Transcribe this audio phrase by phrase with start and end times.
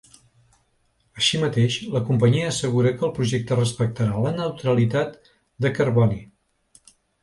[1.21, 5.17] Així mateix, la companyia assegura que el projecte respectarà la neutralitat
[5.67, 6.23] de carboni.